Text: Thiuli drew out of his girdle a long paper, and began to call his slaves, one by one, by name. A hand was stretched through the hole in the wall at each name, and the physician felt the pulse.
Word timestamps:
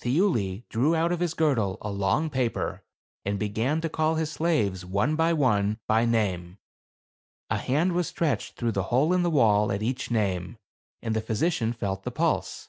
Thiuli 0.00 0.62
drew 0.68 0.94
out 0.94 1.10
of 1.10 1.18
his 1.18 1.34
girdle 1.34 1.76
a 1.80 1.90
long 1.90 2.30
paper, 2.30 2.84
and 3.24 3.36
began 3.36 3.80
to 3.80 3.88
call 3.88 4.14
his 4.14 4.30
slaves, 4.30 4.84
one 4.84 5.16
by 5.16 5.32
one, 5.32 5.80
by 5.88 6.04
name. 6.04 6.58
A 7.50 7.58
hand 7.58 7.92
was 7.92 8.06
stretched 8.06 8.54
through 8.54 8.70
the 8.70 8.84
hole 8.94 9.12
in 9.12 9.24
the 9.24 9.28
wall 9.28 9.72
at 9.72 9.82
each 9.82 10.08
name, 10.08 10.56
and 11.02 11.16
the 11.16 11.20
physician 11.20 11.72
felt 11.72 12.04
the 12.04 12.12
pulse. 12.12 12.68